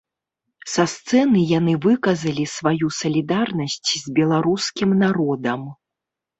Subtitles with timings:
[0.75, 5.61] Са сцэны яны выказалі сваю салідарнасць з беларускім народам.